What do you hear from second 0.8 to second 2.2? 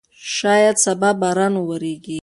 سبا باران وورېږي.